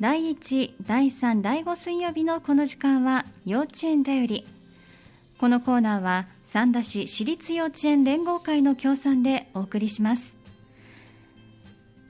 [0.00, 4.44] 第1、第3、第5水曜日のこの時間は幼稚園だより。
[5.38, 10.34] このコーナーは三田市私立幼稚園連合会の協賛でお送りします。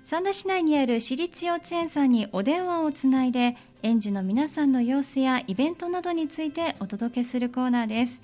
[0.06, 8.20] 三田市内にある私立幼稚園さんにお電話をつないで園児の皆さんの様子やイベントなどについてお届けするコーナーです。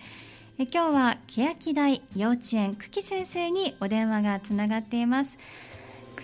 [0.58, 5.30] え今日は欅台幼稚園久喜先生にお電話がつながっています。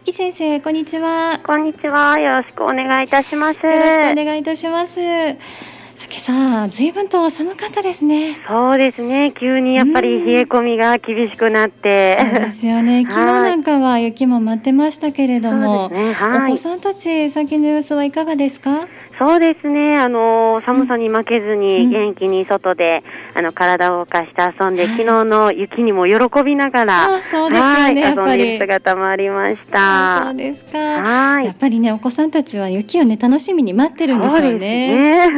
[0.04, 1.40] 久喜先生こんにちは。
[1.46, 2.20] こんにちは。
[2.20, 3.54] よろしくお願いいたします。
[3.54, 4.92] よろしくお願いいたします
[6.10, 8.38] 今朝、ずいぶんと寒かったですね。
[8.48, 9.32] そうですね。
[9.38, 12.18] 急にやっぱり冷え込みが厳しくなって。
[12.20, 13.04] そうですよね。
[13.08, 18.86] 昨日なんかは雪も舞ってましたけれども、ねはい、お子さんたち、先の様子はいかがですか？
[19.18, 19.96] そうですね。
[19.96, 30.20] あの、寒さに負けずに元気に外で、うん、あの、体を動かして遊んで、昨日の雪にも喜びながら、そうですね、はい、遊んでる姿もありました。
[30.24, 30.78] そうですか。
[30.78, 31.44] はい。
[31.46, 35.28] やっぱりね、お子さんたちは雪をね、楽しみに待ってるんですよね。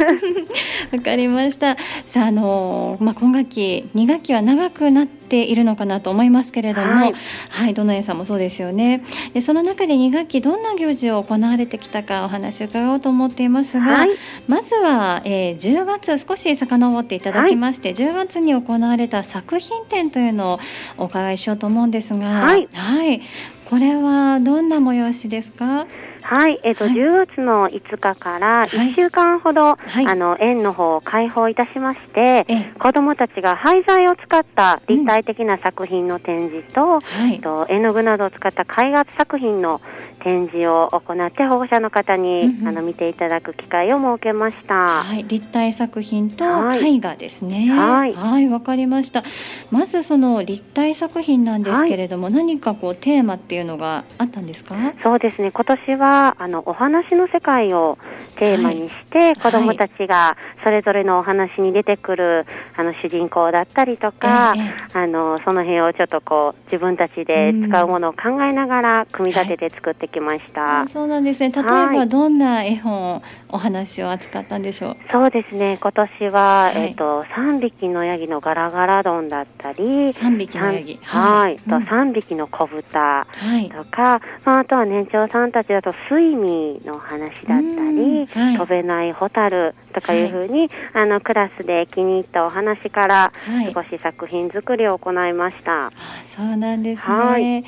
[0.91, 1.75] わかりました。
[2.07, 7.13] さあ、あの、まあ、今学期、2学期は長くなっているのかなと思いますけれども、はい、
[7.49, 9.03] はい、どの園さんもそうですよね。
[9.33, 13.57] で、その中で2学期どんな行事を行われてきたかお話を伺おうと思っています。
[13.57, 14.09] ますが、はい、
[14.47, 20.59] まずは、えー、10月少し遡っていただきまして、はい、10月に行われた作品展というのを
[20.97, 23.21] お伺いしようと思うんですが、はい、はい、
[23.69, 25.87] これはどんな催しですか？
[26.21, 32.45] はい、えっ、ー、と、はい、10月の5日から1週間ほど、はい、あの、園の方を開放いたしまして、
[32.79, 39.79] 子供たちが廃材を使った立体的な作品の展示と、うんはい、と絵の具などを使った絵画作品の
[40.27, 44.75] 展示を行って保護者の方に、うんうん、あの見ていただく機会を設けました。
[44.75, 47.69] はい、立体作品と絵画ですね。
[47.71, 49.23] はい、はい、わ、かりました。
[49.71, 54.75] まずその立体作品なんですけれども、はい、何かこうテーマっていうのがあったんですか？
[55.01, 55.51] そうですね。
[55.53, 57.97] 今年はあのお話の世界を
[58.37, 70.61] テーマにして、はい、子どもたちがそれぞれのお話に出てくるあの主人公だったりとか、えー、あのその辺をちょっとこう自分たちで使うものを考えながら組み立てて作ってきました。
[70.61, 71.51] はい、そうなんですね。
[71.51, 74.97] 例えばどんな絵本、お話を扱ったんでしょう？
[75.11, 75.77] そうですね。
[75.81, 83.27] 今年は、はい、えっ、ー、と三匹のヤギのガラガラ丼だったり、三匹のヤギ、はい、と三匹の子豚
[83.71, 87.57] とか、まああとは年長さんたちだと睡眠の話だった
[87.91, 93.31] り、飛べないホタルとかいうふうに、はい、あのクラスで気に入ったお話から
[93.73, 95.71] 少し作品作りを行いました。
[95.71, 95.93] はい、
[96.35, 97.01] そうなんです
[97.37, 97.63] ね。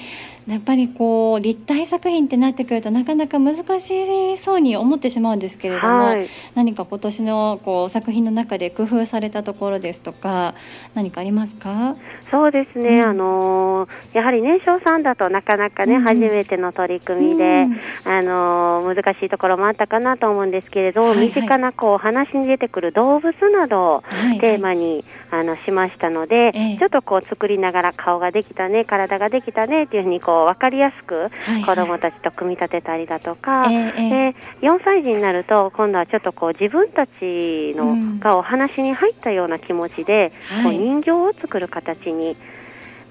[0.50, 10.56] はいやっぱりこう立体作品ってなってくるとなかなか難しそうに思ってしまうんですけれども、はい、何か今年のこう作品の中で工夫されたところですとか
[10.96, 11.96] 何かありますか？
[12.32, 24.04] そうですね、うん、あのやはり年少さんだとなかなかね、うん、初めての取り組みで、うん、あの難しいところもあったかなと思うんですけれど、はいはい、身近なこう話に出てくる動物などを
[24.42, 26.78] テーマに、はいはい、あのしましたので、え。
[26.80, 31.30] ちょっとこう作りながら顔ができたね体ができたねっていうふうにこう分かりやすく
[31.66, 34.36] 子どもたちと組み立てたりだとか、はいはい、え。
[34.62, 42.38] ー、4歳児になると今度はちょっとこう自分たちのがお話に入ったような気持ちで、うん、こう人形を作る形に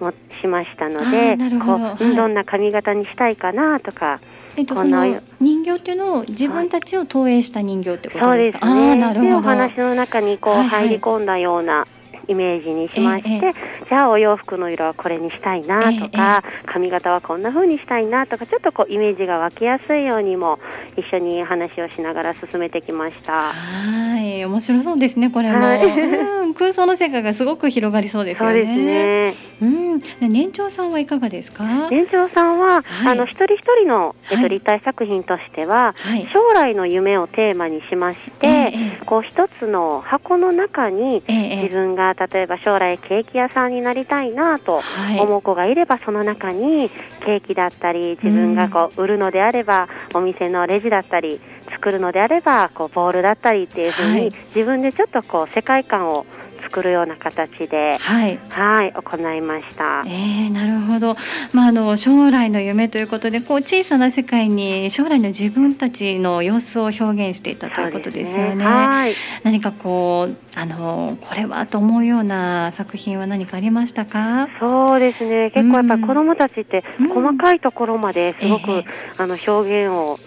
[0.01, 4.21] もしましたので、こう、はい、どんな髪型にしたいかなとか。
[4.57, 5.05] えっと、その
[5.39, 9.35] 人形っていうのを自分たちを投影した人形ってことですか、はい、そうですね。
[9.37, 20.59] お話の中にこう入り込んだような、はいはいイメージにしまして、ええ、じゃあお洋服の色はこれにしたいなとか、え、髪型はこんな風にしたいなとかちょっとこうイメージが湧きやすいようにも
[20.97, 23.53] 一緒に話をしながら進めてきました。
[23.53, 28.55] はい面白そうですねこれも、はい、うん、空想の世界がすごく広がりそうですよね。
[28.55, 29.35] そうですね。
[29.63, 30.33] うん。
[30.33, 31.89] 年長さんはいかがですか？
[31.91, 38.73] 年長さんは、はい、あの一人一人の、えっと、立体作品としては、はい、将来の夢をテーマにしまして、
[39.07, 44.83] こう一つの箱の中に自分が例えば将来ケーキ屋さんになりたいなと
[45.21, 46.91] 思う子がいれば、その中に
[47.25, 51.41] ケーキだったり自分がこう売るのであればお店のレジだったり
[51.71, 56.27] 作るのであればこうボールだったりっていうふうに、自分でちょっとこう世界観を
[56.63, 60.05] 作るような形で、はい、はい行いました。
[60.07, 61.17] えー、なるほど。
[61.53, 68.55] まああの将来の夢ということで、こう小さな世界に将来の自分たちの様子を表現していたということですよね。
[68.57, 69.15] ねはい。
[69.43, 74.49] 何かこうあのこれはと思うような作品は何かありましたか？
[74.61, 75.51] そうですね。
[75.55, 80.19] 結構やっぱり子供たちって細かいところまですごく、うんえー、あの表現を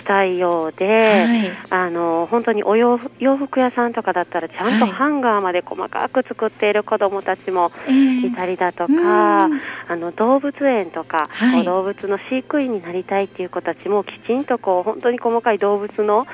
[0.00, 9.48] したいようで、はい、あの本当にお洋服屋さんとかだったらちゃんとハンガーまで細かく作っている子どもたちもいたりだとか、えー、
[9.88, 16.26] あの動物園とか、はい、動物の飼育員になりたいっていう子たちもきちんとこう本当に細かい動物の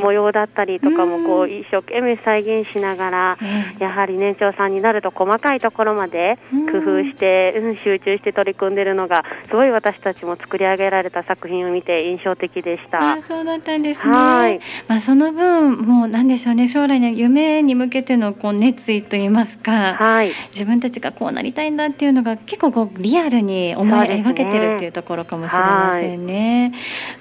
[0.00, 6.38] 模様だったりとかもこう一生懸命再現しながら、えー、やはり年長さんになると細かいところまで
[6.72, 13.07] 工夫して、うん、集中して取り組んでるのがすごい私たちも作り上げられた作品を見て印象的でした。
[13.14, 14.12] あそうだったんですね。
[14.12, 14.60] はい。
[14.86, 26.72] まあその分もうなんでしょうね将来の夢に向けてのこう熱意といいますか、はい、自分たちがこうなりたいんだっていうのが結構こうリアルに思い描けてるっていうところかもしれませんね。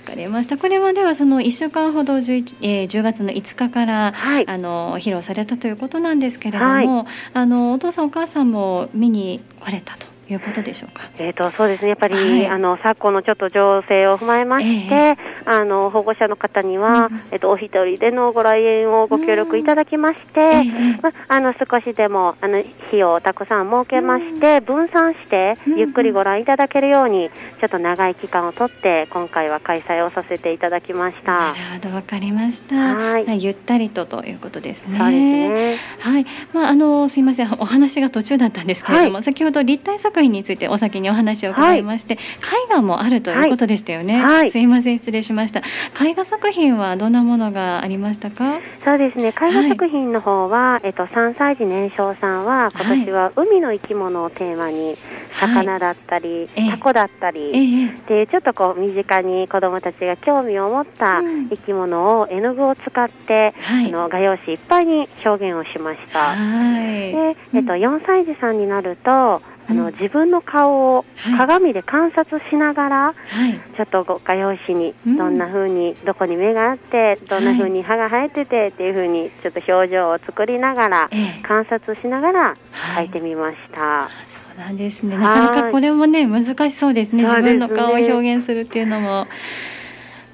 [0.05, 0.57] わ、かりました。
[0.57, 10.16] これまではその1週間ほど11、えー、10月の5日から、はい、あの披露されたということなんですけれども、はい、あのお父さんお母さんも見に来れたと。
[10.29, 11.09] いうことでしょうか？
[11.17, 15.15] えっ、とそうですねやっぱり、はい、あの昨今のちょっと情勢を踏まえまして、えー、
[15.45, 31.31] あの保護者の方には、うん、えっ、とお一人でのご来園をご協力いただきまして、えー、まあの少しでもあの費用をたくさん設けまして、うん、分散してゆっくりご覧いただけるように、ちょっと長い期間をとって今回は開催をさせていただきました。
[31.31, 32.75] なるほどわかりました。
[32.75, 33.43] はい。
[33.43, 34.97] ゆったりとということですね。
[34.97, 35.77] そうですね。
[35.99, 36.25] はい。
[36.53, 42.23] まああのすいませんお話が途中だったんですけれども、はい、先ほど立体作品についてお先にお話を伺いまして、はい、
[42.65, 45.61] 絵画もあるということでしたよね、はい、すいません失礼しました。
[46.03, 48.59] 絵画作品はどんなものがありましたか？
[48.85, 49.27] そうですね。
[49.27, 54.97] 絵画作品の方は、はい、えっと、3歳児年少さんは今年は海の生き物をテーマに
[55.39, 66.35] 魚だったり、タコだったり、えー、っていうちょっとこう身近に子どもたちが興味を持った生き物を絵の具を使って、あの画用紙いっぱいに表現をしました。
[66.35, 71.05] でえっと、4歳児さんになるとあの、自分の顔を
[71.37, 81.09] 鏡で観察しながら、はい、ちょっと画用紙にどんな風に、どこに目があってどんな風に歯が生えててっていう風にちょっと表情を作りながら、
[81.43, 82.55] 観察しながら
[82.95, 84.09] 描いてみました。
[84.55, 85.17] そうなんですね。
[85.17, 87.23] なかなかこれもね難しそうですね。
[87.23, 89.27] 自分の顔を表現するっていうのも。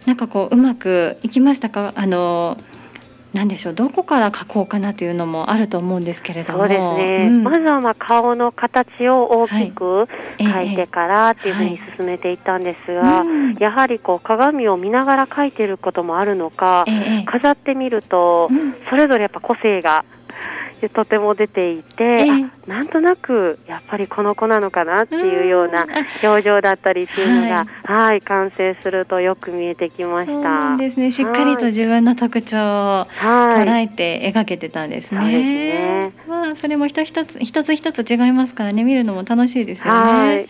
[0.06, 1.94] なんかこううまくいきましたか？
[1.95, 2.57] あの
[3.33, 6.59] なんでしょうどこから描こうかなというのもあると思うんですけれども。
[6.59, 10.07] そうですね、うん、まずはまあ顔の形を大きく
[10.39, 10.74] 描い。
[10.75, 13.25] てからっていうふうに進めていったんですが、は
[13.59, 13.62] い。
[13.62, 16.85] やはりこう鏡を見ながら描いてることもあるのか、
[17.25, 18.50] 飾ってみると、
[18.89, 20.06] それぞれやっぱ個性が
[20.89, 25.85] とても出ていて、えー、なんとなくやっぱりこの子なのかなっていうような
[26.24, 30.77] 表情だったりっていうのが、はい、はい、完成するとよく見えてきました。
[30.77, 31.12] ですね。
[31.12, 35.19] しっかりと自分の特徴を捉えて描けてたんですね。
[35.19, 36.13] はい、そうですね。
[36.27, 39.91] まあそれも一つ一つ一つ一つ違いますからね見るのも楽しいですよね。
[39.91, 40.47] はい。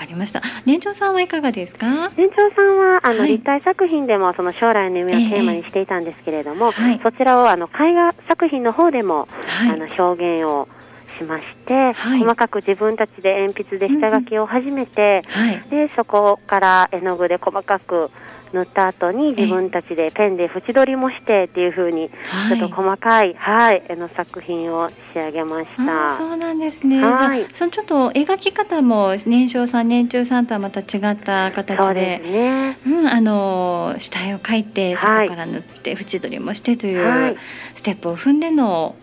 [0.00, 0.40] かりました。
[0.64, 2.10] 年長さんはいかがですか？
[2.16, 9.28] 年長さんは、あの、はい、立体作品でも、その将来の夢をテーマにしていたんですけれども、えーはい、そちらを、あの、絵画作品の方でも、
[9.60, 10.68] はい、あの、表現を、
[11.20, 18.10] しまして、はい、細かく自分たちで鉛筆で下書きを始めて、うんはい、でそこから絵の具で細かく
[18.52, 22.10] 塗った後に自分たちでペンで縁取りもしてっていうふうに、
[22.48, 26.18] ちょっと細かい、はい、絵の作品を仕上げました。
[26.18, 27.02] そうなんですね。
[27.02, 27.46] はい。
[27.54, 32.78] そのちょっと描き方も年少さん、年中さんとはまた違った形で、そうですね。
[32.86, 37.36] うん、あの下絵を描いてそこから塗って縁取りもしてという、はい、
[37.76, 38.96] ステップを踏んでの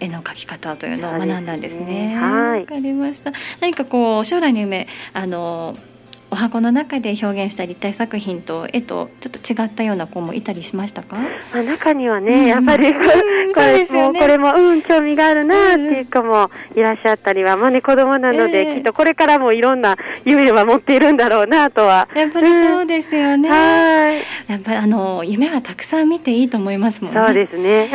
[0.00, 2.16] 絵の描き方というのを学んだんですね。
[2.16, 2.60] はい。
[2.60, 3.32] わかりました。
[3.60, 5.76] 何かこう将来の夢あの
[6.30, 11.16] お箱の中で表現した立体作品と絵とちょっと違ったような子もいたりしましたか、
[11.52, 13.00] まあ、中にはね、うん、やっぱりこ
[13.60, 22.08] れ,、ね、もこれもうん興味があるなっていう子もいらっしゃったりは、まあね子供なので、えー、きっとこれからもいろんな夢は持っているんだろうなとは。
[22.14, 24.24] やっぱりそうですよね、うん、はい。
[24.50, 27.22] やっぱりあの夢はたくさん見ていいと思いますもんね。
[27.24, 27.90] そうですね。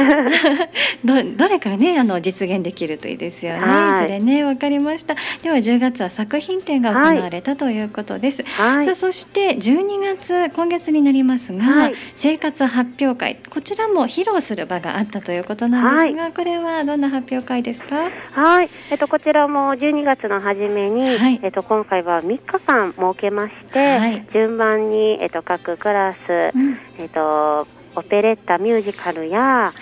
[1.03, 5.15] どどれかねあの実現できるといいですよね、はい、それねわかりました。
[5.43, 18.11] では10月は作品展が行われたということです、はい、さあそして12月今月になりますが、はい、生活発表会こちらも披露する場があったということなんですが、はい、これはどんな発表会ですか？
[18.33, 21.01] はい、えっと、こちらも12月の初めに、
[21.41, 26.17] えっと、今回は3日間設けまして、順番に、えっと、各クラス、
[26.55, 29.73] うん、えっとオペレッタミュージカルや、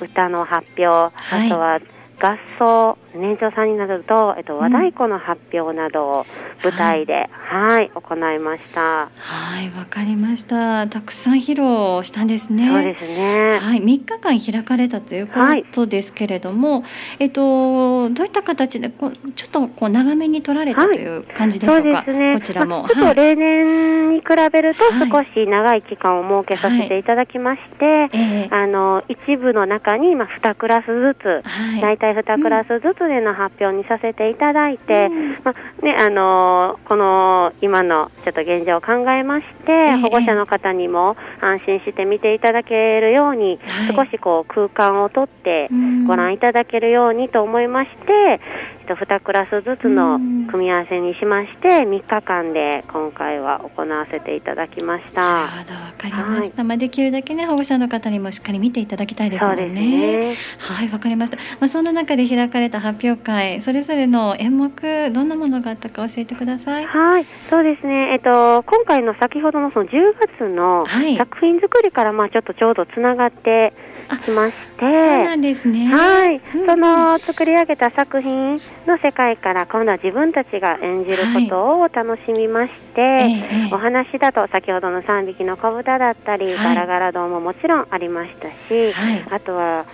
[0.00, 1.12] 歌の発表、あ
[1.48, 1.80] とは
[2.20, 6.26] 合奏年長さんになると、えっと、和太鼓の発表などを
[6.62, 8.80] 舞台で、はい、行いました。
[8.80, 10.86] はい、わかりました。
[10.88, 12.68] たくさん披露したんですね。
[12.68, 13.58] そうですね。
[13.60, 15.40] はい、3日間開かれたというこ
[15.72, 21.88] とですけれども、はい、えっとどういった形でこちょっとこう長めに取られたという感じでしょうか？
[21.88, 22.34] はい、そうですね。
[22.34, 36.47] こちらも、まあ、ちょっと例年に比べると少し長い期間を設けさせていただきまして、はいえー、あの一部の中にまあ2クラスずつ、はい、大体2クラスずつでの発表にさせていただいて、うん、まあねあの
[36.88, 45.68] この今のちょっと現状を考えまして、えー、保護者の方にも安心して見ていただけるように、はい、少しこう空間をとって
[46.06, 48.40] ご覧いただけるようにと思いまして、
[48.88, 50.18] と2クラスずつの
[50.50, 55.22] 組み合わせにしまして、3日間で今回は行わせていただきました。
[55.22, 56.62] なるほど、わかりました。
[56.62, 59.62] はい、まあできるだけね保護者の方にもしっかり見ていただきたいですもんね。
[59.62, 61.36] そうですねはい、わかりました。
[61.60, 66.86] まあそんな中で開かれた発表会、それぞれの演目どんなものがあったか教えてください。
[66.86, 68.12] はい、そうですね。
[68.12, 69.90] えっと今回の先ほどのその10
[70.38, 70.86] 月の
[71.18, 73.74] 作品作りからまあちょっとちょうどつながって。
[74.16, 75.86] きまして、そうなんですね。
[75.92, 89.84] はい、うん、その作り上げた作品の世界から今度は自分たちが演じることを楽しみまして、はい、お話だと先ほどの3匹の子豚だったり、はい、ガラガラ堂ももちろんありましたし、はい、あとは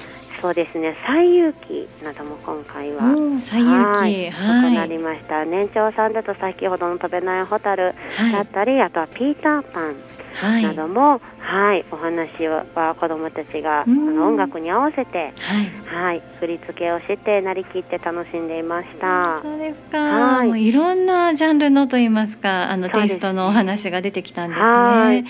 [0.41, 5.47] そうですね、西遊記なども今回は、西遊記、はい、行りました。
[5.47, 7.95] 年長さんだと先ほどの飛べないホタル
[8.31, 9.97] だったり、あとはピーターパン
[10.43, 19.41] なども、はい、お話は子どもたちが、あの音楽に合わせて、はい、はい、振り付けをしてなりきって楽しんでいました。
[19.43, 19.99] そうですか。
[19.99, 24.67] はい、もういろんなジャンルのと言いますか、あのテイストのお話が出てきたんですね。
[24.67, 25.25] はい、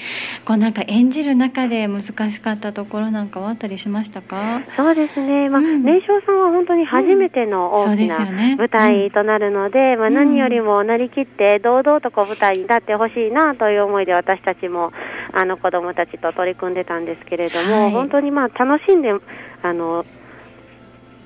[0.46, 4.62] こうなんか演じる中で難しかったところなんかはあったりしましたか？
[4.76, 5.48] そうですね。
[5.48, 14.92] まあ、うん、年少さんは本当に初めての大きな舞台となるので、うん、まあ何よりもなりきって堂々とこう舞台に立ってほしいなという思いで私たちも
[15.36, 19.10] あの子どもたちと取り組んでたんですけれども、はい、本当にまあ楽しんで
[19.62, 20.06] あの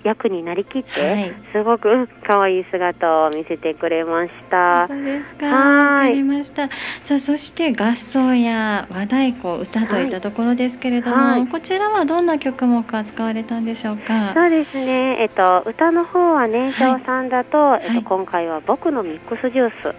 [0.05, 4.87] 役になりきって、はい、すごく 可愛い姿を見せてくれました。
[4.89, 5.47] そうですか？
[5.47, 6.69] わかりました。
[7.05, 14.33] さあそして合奏や和太鼓歌といったところですけれども、はい、こちらはどんな曲目が使われたんでしょうか？
[14.35, 15.17] そうですね。
[15.21, 19.95] えっと歌の方は年少さんだと、はい、えっと今回は僕のミックスジュース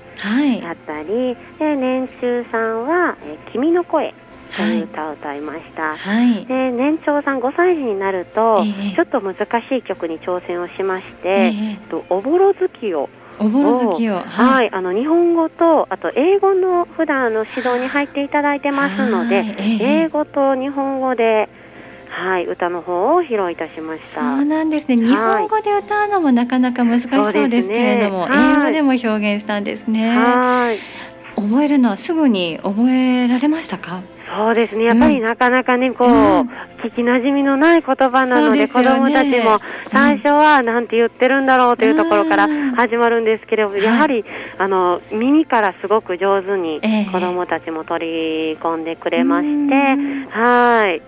[0.64, 4.14] だったり、で年中さんは、え君の声。
[4.56, 4.82] とい。
[4.82, 13.10] う歌を歌いました、はい、で年長さん5歳児になると、えー、ちょっと難しい曲に挑戦をしまして、えー、とおぼろ月を。
[13.42, 21.48] おぼろ月を、はい、はい、あの日本語とあと英語の普段の指導に入っていただいてますので、えー、英語と日本語で
[22.10, 24.20] はい、歌の方を披露いたしました。
[24.20, 24.98] そうなんですね。
[24.98, 30.18] 日本語で歌うのもなかなか難しそうですけれども、ね、英語でも表現したんですね。
[30.18, 30.80] はい。
[31.42, 34.02] 覚えるのはすぐに覚えられましたか？
[34.32, 36.14] そうですね、やっぱりなかなかね、こう、うん、
[36.84, 39.60] 聞きなじみのない言葉なので、でね、子供たちも
[39.92, 44.24] 最初はなんて言ってるんだろうというところから始まるんですけれども、やはり、
[44.60, 46.80] あの、耳からすごく上手に
[47.12, 49.76] 子供たちも取り込んでくれまして、
[50.30, 51.02] はい。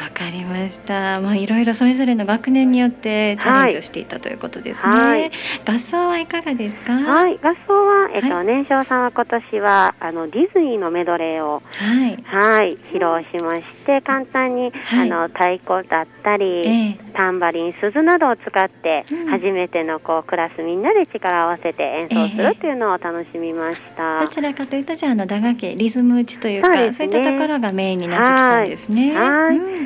[0.00, 1.20] わかりました。
[1.20, 4.92] まあいろいろそれぞれの学年によってチャレンジをしていたということですね。
[4.92, 5.30] はい、
[5.64, 6.92] 合奏はいかがですか？
[6.92, 24.02] はい、合奏はえっと、はい、年少さんは今年はあのディズニーのメドレーをはいはい披露しまして、簡単に、はい、あの太鼓だったり、えー、タンバリン、鈴などを使って、うん、初めてのこうクラスみんなで力を合わせて演奏するっていうのを楽しみました。
[24.02, 29.16] えー、どちらかというとじゃあの打楽器リズム打ちというかそう、ね,、いったところがメインになってきたんですね。
[29.16, 29.56] はい。
[29.56, 29.85] うん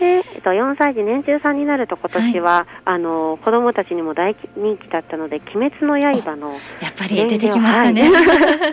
[0.00, 8.12] で、えっと、4歳児、年中さんになると今年は、はい、あの子供たちにも大人気だったので「鬼滅の刃の」やっぱり出てきましたね、はい、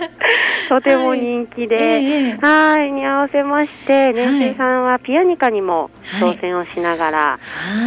[0.69, 7.39] とても人気で、はい、に合わせまして年中さんはピアニカにも挑戦をしながら、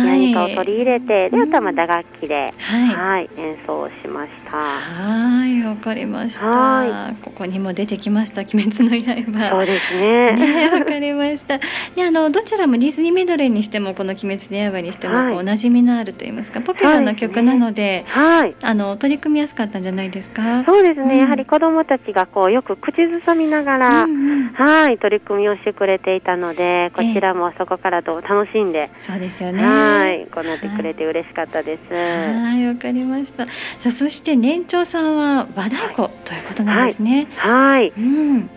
[0.05, 3.31] ピアニカを取り入れて、であとはま打楽器で、はい。
[3.37, 4.57] 演奏をしました。
[4.57, 7.15] はいわかりました。
[7.23, 8.91] ここにも出てきました「鬼滅の
[9.39, 10.69] 刃」そうですね。
[10.73, 11.59] わ、かりました。
[11.95, 20.65] であのどちらもディズニーメドレーにしてもこの「鬼滅の刃」にしても、はい、こう馴染みのあると言いますかポピュラーな曲なので、ね、はい、あの取り組みやすかったんじゃないですか？
[20.65, 29.63] そうですね、うん、やはり子どもたちがこうよく口ずさみながら、うんうん、はい取り組みをしてくれていたのでこちらもそこからと楽しんで、そうですよね。
[29.63, 31.95] はい行ってくれて嬉しかったです。
[31.95, 33.47] はいわかりました。
[33.47, 33.51] さ
[33.89, 37.29] あそして年長さんは和太鼓ということなんですね。
[37.37, 38.51] はい、はい、うん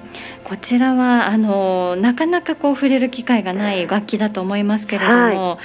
[0.44, 5.58] こちらはあのなかなかこう触れる機会がない楽器だと思いますけれども、は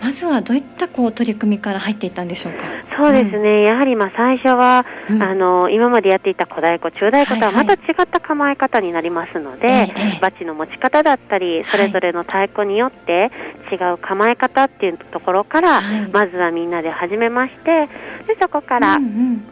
[0.00, 2.58] い、まずはどういったこう取り組みから入っていったんでしょうか？
[2.96, 13.32] そうですね、やはりまあ最初は、うん、あの今までやっていた小太鼓、中太鼓とはまた違った構え方になりますので、はいはい、バチの持ち方だったり、それぞれの太鼓によって
[13.72, 17.88] 違う構え方っていうところから、はい、まずはみんなで始めまして、
[18.26, 19.44] でそこから、うんうん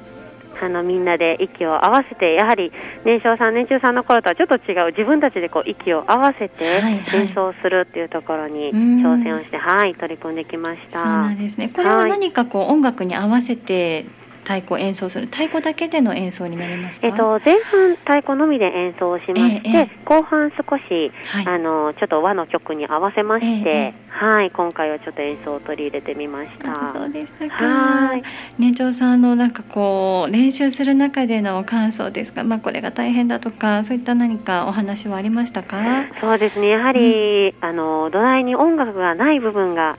[0.65, 2.73] あのみんなで息を合わせてやはり
[3.05, 6.65] 年少さん年中さんの頃とはちょっと違う自分たちでこう息を合わせて
[7.13, 11.03] 演奏するっていうところに挑戦をして、はい、はい、取り組んできました。
[11.03, 11.69] そうなんですね。
[11.75, 14.07] これは何かこう、音楽に合わせて
[14.45, 26.93] 太鼓演奏する太鼓だけでの演奏になりますえっと、前半太鼓のみで演奏しまして、ええ、後半少し、はい、あのちょっと和の曲に合わせまして、え、はい今回はちょっと演奏を取り入れてみました。
[26.95, 27.55] そうでしたか。
[27.65, 28.23] はい。
[28.59, 32.45] 年長さんのなんかこう練習する中での感想ですか？
[32.45, 36.07] まあこれが大変だとかそういった何かお話はありましたか？
[36.21, 36.69] そうですね。
[36.69, 39.99] やはり、うん、あの土台に音楽がない部分が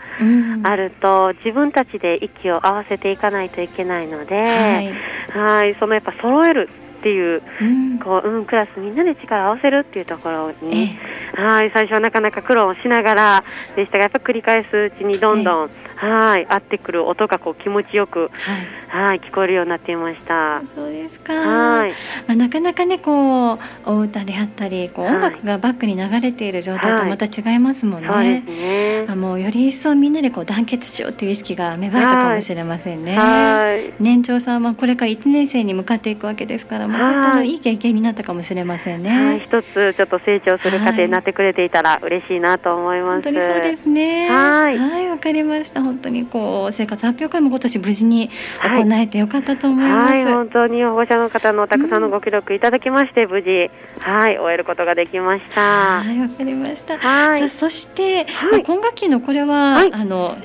[0.64, 4.94] あると、うん、自分たちで息を合わせていかないといけないのでで、はい、
[5.30, 5.76] はい。
[5.80, 6.70] そのやっぱ揃える
[7.04, 10.98] っていう、うん、こう、うん、クラスみんなで力を合わせるっていうところに、
[11.36, 13.44] はい、最初はなかなか苦労しながら
[13.76, 18.30] でしたが、やっぱ繰り返すうちにどんどん、はい、合ってくる音がこう気持ちよく、はい、
[18.94, 20.62] はい、聞こえるようになっていました。
[20.76, 21.34] そうですか。
[21.34, 21.92] はい。
[22.28, 28.08] まあ、なかなかね、こう、お歌であったり、こう、音楽がバックに流れている状態とまた違いますもんね。
[28.08, 29.06] はい、ね。
[29.08, 33.18] あもう、より一層みんなでこう団結しようという意識が芽生えたかもしれませんね。
[33.18, 33.94] はい。
[34.00, 39.10] 年長さんはこれから1年生に向かっていくわけですから、まあ、そういったのいい経験になったかもしれませんね。
[39.10, 43.14] はい、一つちょっと成長する過程になってくれていたら嬉しいなと思います。
[43.14, 44.30] 本当にそうですね。
[44.30, 44.78] はい。
[44.78, 45.83] はい、わかりました。
[45.84, 48.30] 本当にこう生活発表会も今年無事に
[48.62, 50.14] 行えてよかったと思います。
[50.14, 55.62] はい、はい、本当に保護者の方のたくさんのご記録いただきまして、うん、無事はい終えることができました。
[56.02, 56.98] はい、わかりました。
[56.98, 57.50] はい。
[57.50, 60.38] さそして、はい、今学期のこれは、はい、あの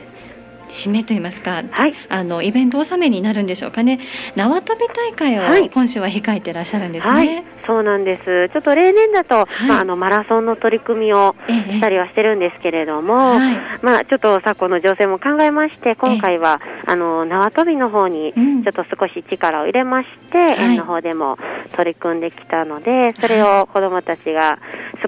[0.68, 4.00] 締めといいますか、はい、あのイベント納めになるんでしょうかね
[4.36, 8.48] 縄跳び大会を今週は控えていらっしゃるんですね、はい、そうなんです。
[8.54, 13.38] ちょっと例年だと、はい、まあ、あのマラソンの取り組みをしたりはしてるんですけれども、
[13.82, 21.36] まあ、ちょっと昨今の情勢も考えまして今回はあの縄跳びの方にちょっと少し力を入れまして、園の方でも
[21.76, 24.58] 取り組んできたのでそれを子どもたちが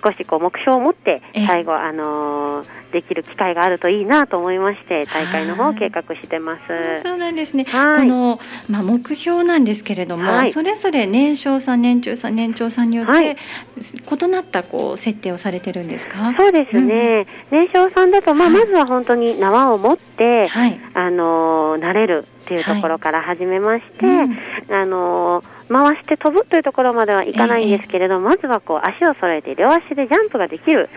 [0.05, 6.61] 少しこう目標を持って最後、あのーできる機会があるといいなと思いまして大会の方を計画してます。
[7.03, 7.65] そうなんですね。
[7.65, 13.37] はい、このまあ目標なんですけれども、はい、それぞれ年少さん年中さん年長さんによって
[13.81, 16.35] 異なったこう設定をされてるんですか？
[16.39, 17.27] そうですね。
[17.51, 28.35] うん、年少さんだとまあまずは本当に縄を持って、はい、あの慣れるっていうところから始めまして、うん、あの回して飛ぶというところまではいかないんですけれども、え。
[28.35, 30.89] ー、まずはこう足を揃えて両足でジャンプができる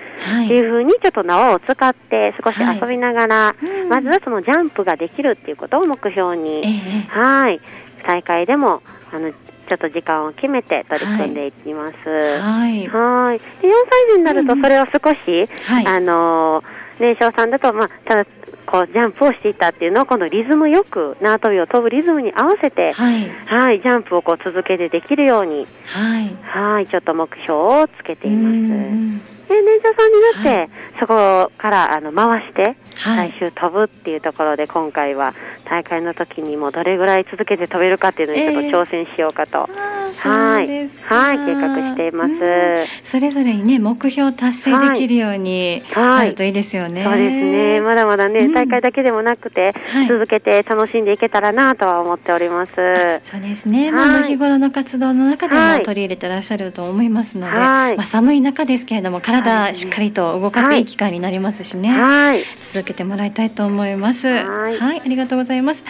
[0.45, 7.61] っていうふうにちょっと縄を使って少し遊びながら、はい、まずはそのジャンプができるっていうことを目標に、えー、はい。
[8.05, 8.81] 大会でも
[9.13, 9.31] あの
[9.77, 11.95] ちょっと時間を決めて取り組んでいきます。
[11.97, 12.87] はい。
[12.87, 13.39] はい。
[13.61, 16.63] で、4歳児になるとそれを少し、うん、あの、
[16.99, 18.25] 年少さんだと、まあ、ただ
[18.65, 29.32] こうジャンプをしていたっていうのをこのリズムよく縄跳びを飛ぶリズムに合わせて、はい、はいジャンプをこう続けてできるように、はい、はいちょっと目標をつけています。
[29.53, 35.33] で年長さんになって、はい、そこからあの回して最終飛ぶっていうところで、今回は
[35.65, 47.81] 大会の時にもどれぐらい続けて飛べるかっていうのにちょっと挑戦しようかと、えー、はい、はい、計画しています、それぞれにね目標達成できるようになるといいですよね、はい、そうですね。
[47.81, 49.73] まだまだね、大会だけでもなくて、
[50.07, 52.71] 続けて楽しんでいけたらなとは思っております。
[52.75, 59.42] そうですね、まあ、日頃の活動の中でも取り入れてらっしゃると思いますので、まあ、寒い中ですけれども体
[59.73, 64.27] しっかりと動かすいい機会になりますしね、はい、続けてもらいたいと思います。
[64.27, 65.83] はい、はい、ありがとうございます。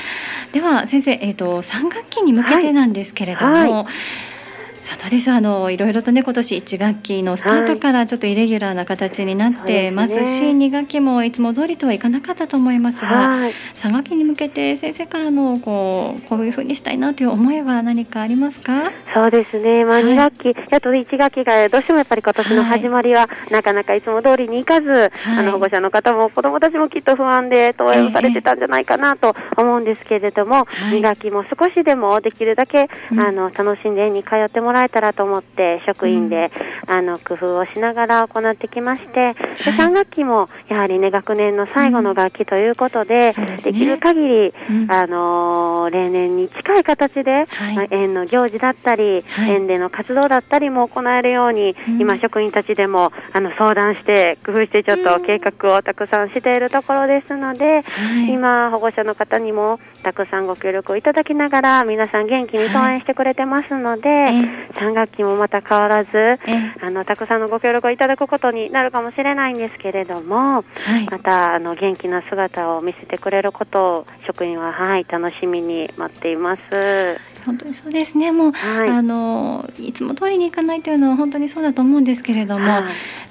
[0.51, 3.87] では先生、えっ、ー、と3学期に向けてなんですけれども。
[4.83, 5.35] はいさあどうでしょう。
[5.35, 18.91] あのいろいろとね今年1学期のスタートからちょっとイレギュラーな形になってますし、はいね、2学期もいつも通りとはいかなかったと思いますが、はい、3学期に向けて先生からのこうこういうふうにしたいなという思いは何かありますか？
[19.15, 36.51] そうですね、まあ、2学期、はい、あと1学期がどうしてもやっぱり今年の始まりは、なかなかいつも通りにいかず、あの保護者の方も子どもたちもきっと不安で登園されてたんじゃないかなと思うんですけれども、えー、2学期も少しでもできるだけ、うん、あの楽しんで園に通ってもらもらえたらと思って職員で、
[36.87, 43.45] うん、あの工夫をしながら行ってきまして、で3学期もやはりね学年の最後の学期ということで、うん。
[43.45, 57.83] でね、できる限り、うん、あの例年に近い形で、はい、まあ、園の行事だったり、はい、園での活動だったりも行えるように、今職員たちでもあの相談して工夫してちょっと計画をたくさんしているところですので、
[58.29, 66.09] 今保護者の方にもたくさんご協力をいただきながら皆さん元気に登園してくれてますので、はい、3学期もまた変わらず、
[66.81, 70.63] あのたくさんのご協力をいただくことになるかもしれないんですけれども、は
[70.99, 77.32] い、またあの元気な姿を見せてくれることを職員は、はい、楽しみに待っています。
[77.45, 82.83] 本当にそうですね、もう、はい、あのいつも通りにいかないというのは本当にそうだと思うんですけれども、はい、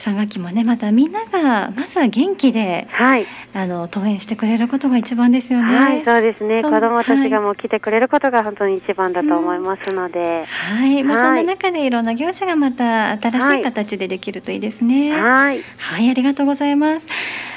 [0.05, 5.75] 3学期もね、またみんながまずは元気で、はい、あの登園してくれることが一番ですよね。
[5.75, 13.63] はい、そうですね、子どもたちがもう来てくれることが本当に一番だと思いますので、はい、まあ、そんな中でいろんな業者がまた新しい。
[13.63, 15.13] 形でできるといいですね。
[15.13, 17.07] はい、はい、ありがとうございます。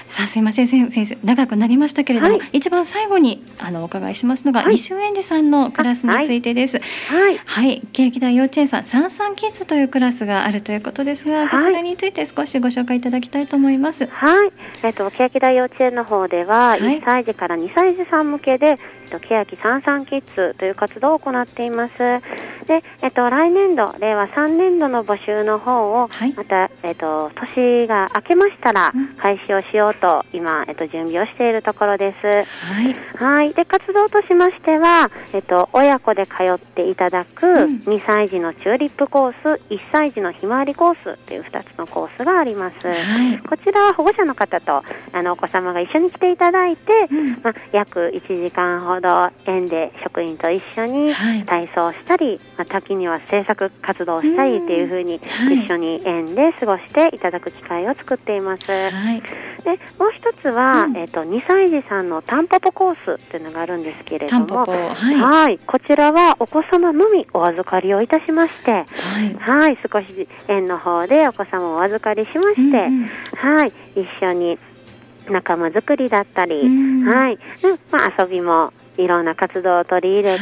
[0.10, 6.78] さあすいません先生長くなりましたけれども、はい、一番最後にあのお伺いしますのが、はい、西尾園児さんのクラスについてです。
[6.78, 14.06] はい、はい、欅台幼稚園さん三三キッズというクラスがあるということですが、こちらについて少しご紹介いただきたいと思います。
[14.08, 14.52] はい、
[14.84, 21.98] えっと欅台幼稚園の方では1歳児から2歳児さん向けで、えっと欅三三キッズという活動を行っています。
[21.98, 32.28] で、えっと来年度令和3年度の募集の方を、またえっと年が明けましたら開始をしようとと今、えっと、準備をしているところです。
[32.28, 32.96] はい。
[33.15, 33.54] はい。
[33.56, 42.88] で、活動としましては、えっと、親子で通っていただく、2歳児のチューリップコース、1歳児のひまわりコースという2つのコースがあります。
[42.88, 48.94] はい、こちらは保護者の方と、あの、お子様が一緒に来ていただいて、うん、まあ、約1時間ほど
[49.45, 51.13] 園で職員と一緒に
[51.45, 58.65] 体操したり、はい、まあ、時には制作活動したりっていうふうに、一緒に園で過ごしていただく機会を作っています。
[58.67, 59.21] はい。
[59.63, 64.75] でもう一つは、うん、えっ、ー、と2歳児さんのタンポポコースっていうのがあるんですけれども、は
[65.12, 65.60] い、はい。
[65.60, 68.86] こちらはお子様のみお預かりをいたしまして、は
[69.21, 69.77] い、はい。
[69.91, 73.05] 少し園の方でお子様をお預かりしまして、うん、
[73.36, 73.73] はい。
[73.95, 74.60] 一緒に
[75.29, 77.39] 仲間作りだったり、うん、はい、
[77.91, 80.41] まあ、遊びもいろんな活動を取り入れて、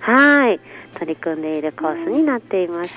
[0.00, 0.60] はい、はい
[0.94, 2.90] 取り組んでいるコースになっています。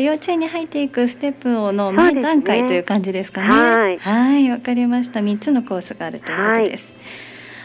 [0.00, 3.48] 幼稚園に入っていくステップの前段階という感じですかね。
[3.48, 5.22] はい、はい、わかりました。
[5.22, 6.92] 三つのコースがあるということです。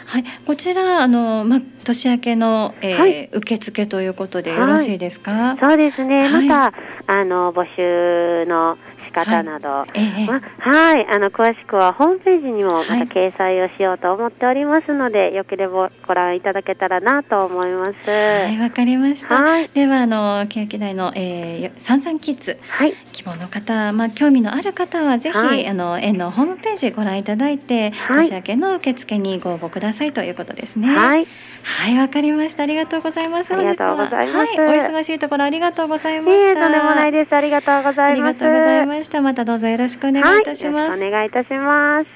[0.06, 5.58] はい、はい、こちらあのま年明けの、えーはい、受付ということでよろしいですか？
[5.60, 6.30] そうですね。
[6.30, 6.74] また
[7.08, 8.78] あの募集の
[9.12, 18.10] 方など、はい、えまはい、あの詳しくはホームページにもまた掲載をしようと思っておりますので、はい、よければご覧いただけたらなと思います。
[18.10, 19.36] はい、わかりました。
[19.36, 30.96] はい、ではあの欅台の、えー、三三キッズ、はい、希望の方、まあ興味のある方はぜひ、はい、あの園のホームページご覧いただいて、はい、年明けの受付にご応募くださいということですね。
[30.96, 31.28] はい。
[31.64, 32.64] はい、わかりました。
[32.64, 33.54] ありがとうございます。
[33.54, 34.60] ありがとうございます。
[34.60, 36.44] はい、お忙しいところありがとうございました。
[36.44, 37.36] いえ、とんでもないです。
[37.36, 38.34] ありがとうございます。
[38.34, 39.22] ありがとうございました。
[39.22, 41.00] またどうぞよろしくお願いいたします。
[41.00, 42.10] はい、お願いいたします。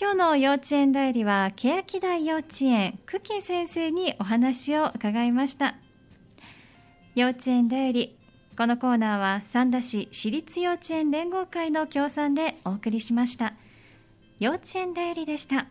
[0.00, 5.76] 今日の幼稚園代理は欅台幼稚園久喜先生にお話を伺いました
[7.14, 8.16] 幼稚園代理
[8.58, 13.54] このコーナーは三田市私立幼稚園連合会の協賛でお送りしました
[14.40, 15.66] 幼稚園代理でした。